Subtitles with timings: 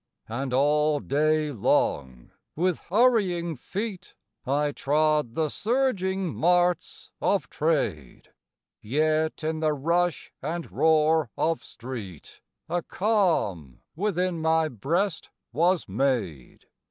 [0.29, 4.15] And all day long, with hurrying feet,
[4.47, 8.29] I trod the surging marts of trade;
[8.81, 16.65] Yet in the rush and roar of street A calm within my breast was made.